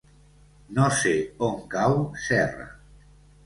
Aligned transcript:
No 0.77 0.87
sé 1.01 1.13
on 1.49 1.61
cau 1.77 2.01
Serra. 2.27 2.69